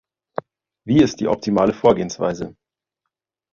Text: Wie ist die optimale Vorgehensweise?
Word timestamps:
Wie 0.83 0.97
ist 1.03 1.19
die 1.19 1.27
optimale 1.27 1.73
Vorgehensweise? 1.73 2.55